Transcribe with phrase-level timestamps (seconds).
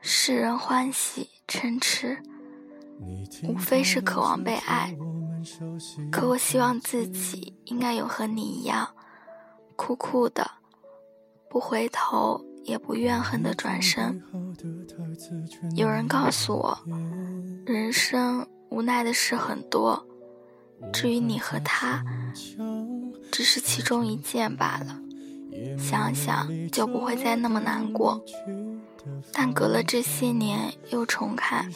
[0.00, 2.18] 世人欢喜嗔痴，
[3.44, 4.96] 无非是渴望被爱。
[6.10, 8.88] 可我希望自己应该有和你一样，
[9.76, 10.50] 酷酷的，
[11.48, 14.22] 不回头也不怨恨的转身。
[15.76, 16.78] 有人告诉我，
[17.66, 20.06] 人生无奈的事很多，
[20.92, 22.04] 至于你和他，
[23.32, 25.00] 只是其中一件罢了。
[25.76, 28.24] 想想就不会再那么难过。
[29.32, 31.70] 但隔了这些年又重看，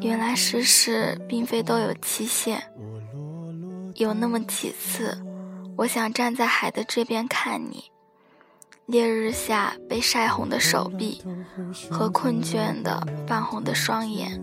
[0.00, 2.62] 原来世事并非都有期限。
[3.94, 5.18] 有那么几次，
[5.76, 7.84] 我想站在海的这边看你，
[8.86, 11.22] 烈日下被晒红的手臂
[11.90, 14.40] 和困倦的泛红的双眼，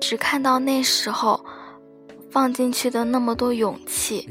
[0.00, 1.44] 只看到那时候
[2.30, 4.28] 放进去的那么多勇气，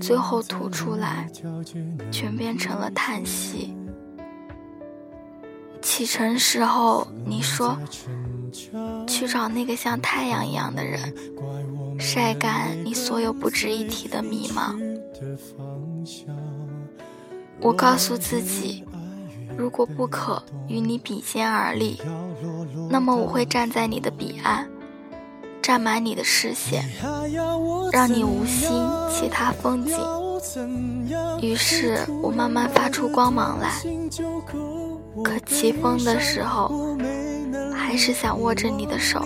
[0.00, 1.30] 最后吐出来，
[2.10, 3.74] 全变成了叹息。
[5.96, 7.78] 启程时候，你说
[9.06, 11.14] 去找那个像太阳一样的人，
[12.00, 14.74] 晒干你所有不值一提的迷茫。
[17.60, 18.84] 我告诉自己，
[19.56, 22.02] 如果不可与你比肩而立，
[22.90, 24.68] 那么我会站在你的彼岸，
[25.62, 26.90] 占满你的视线，
[27.92, 28.68] 让你无心
[29.08, 29.96] 其他风景。
[31.40, 33.80] 于是我慢慢发出光芒来。
[35.22, 36.96] 可起风的时候，
[37.72, 39.24] 还是想握着你的手。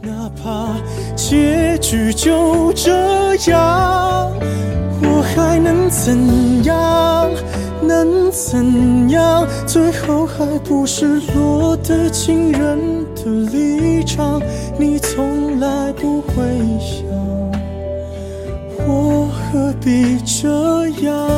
[0.00, 0.76] 哪怕
[1.16, 4.32] 结局就这样，
[5.02, 7.28] 我还能怎样？
[7.82, 9.46] 能怎样？
[9.66, 12.78] 最后还不是落得情人
[13.16, 14.40] 的立场？
[14.78, 16.34] 你从来不会
[16.78, 17.04] 想，
[18.86, 21.37] 我何必这样？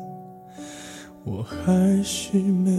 [1.23, 2.71] 我还是没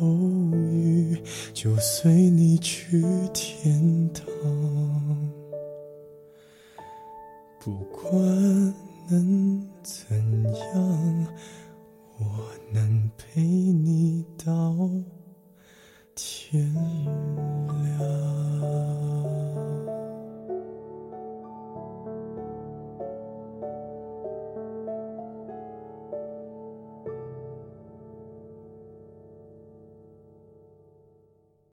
[0.00, 0.06] 犹
[0.52, 1.16] 豫
[1.54, 3.02] 就随你去
[3.32, 4.24] 天堂。
[7.58, 8.12] 不管
[9.08, 10.16] 能怎
[10.52, 11.26] 样
[12.18, 12.26] 我
[12.72, 14.76] 能陪你到。